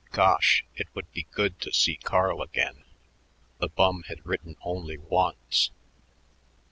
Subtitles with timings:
[0.09, 0.65] Gosh!
[0.75, 2.85] it would be good to see Carl again.
[3.59, 5.69] The bum had written only once.